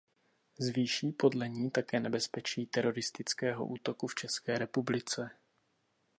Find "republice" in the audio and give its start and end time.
4.57-5.31